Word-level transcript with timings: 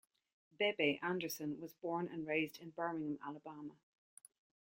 "Bebe" 0.57 0.97
Anderson 1.03 1.61
was 1.61 1.73
born 1.75 2.07
and 2.11 2.25
raised 2.25 2.57
in 2.59 2.71
Birmingham, 2.71 3.19
Alabama. 3.23 3.77